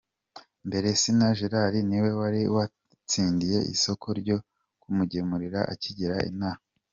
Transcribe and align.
Mbere 0.67 0.87
Sina 1.01 1.27
Gerard 1.37 1.75
ni 1.89 1.97
we 2.03 2.11
wari 2.19 2.41
waratsindiye 2.55 3.59
isoko 3.75 4.07
ryo 4.19 4.37
kumugemurira 4.81 5.59
akigera 5.73 6.17
inaha. 6.31 6.61